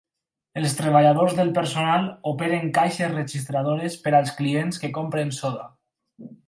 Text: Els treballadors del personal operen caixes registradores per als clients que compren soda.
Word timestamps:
Els 0.61 0.71
treballadors 0.77 1.35
del 1.39 1.51
personal 1.57 2.07
operen 2.33 2.67
caixes 2.79 3.15
registradores 3.19 4.01
per 4.07 4.17
als 4.21 4.35
clients 4.41 4.85
que 4.85 4.95
compren 5.01 5.35
soda. 5.43 5.73